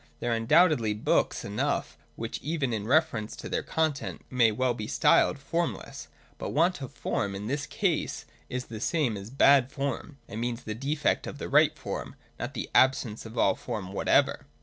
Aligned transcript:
There 0.19 0.31
are 0.31 0.35
undoubtedly 0.35 0.95
books 0.95 1.45
enough 1.45 1.95
which 2.15 2.41
even 2.41 2.73
in 2.73 2.87
reference 2.87 3.35
to 3.35 3.47
their 3.47 3.61
content 3.61 4.25
may 4.31 4.51
well 4.51 4.73
be 4.73 4.87
styled 4.87 5.37
formless: 5.37 6.07
but 6.39 6.49
want 6.49 6.81
of 6.81 6.91
form 6.91 7.35
in 7.35 7.45
this 7.45 7.67
case 7.67 8.25
is 8.49 8.65
the 8.65 8.79
same 8.81 9.15
as 9.15 9.29
bad 9.29 9.71
form, 9.71 10.17
and 10.27 10.41
means 10.41 10.63
the 10.63 10.73
defect 10.73 11.27
of 11.27 11.37
the 11.37 11.49
right 11.49 11.77
form, 11.77 12.15
not 12.39 12.55
the 12.55 12.71
absence 12.73 13.27
of 13.27 13.37
all 13.37 13.53
form 13.53 13.93
whatever. 13.93 14.47